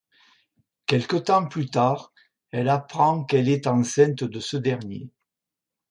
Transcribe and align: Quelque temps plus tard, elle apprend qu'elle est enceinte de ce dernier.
Quelque 0.87 1.15
temps 1.17 1.47
plus 1.47 1.69
tard, 1.69 2.11
elle 2.49 2.69
apprend 2.69 3.23
qu'elle 3.23 3.49
est 3.49 3.67
enceinte 3.67 4.23
de 4.23 4.39
ce 4.39 4.57
dernier. 4.57 5.11